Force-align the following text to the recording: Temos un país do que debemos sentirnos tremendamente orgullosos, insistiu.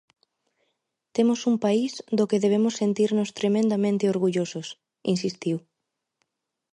Temos 1.15 1.39
un 1.49 1.55
país 1.65 1.91
do 2.17 2.27
que 2.29 2.41
debemos 2.45 2.77
sentirnos 2.81 3.29
tremendamente 3.39 4.09
orgullosos, 4.13 4.67
insistiu. 5.13 5.57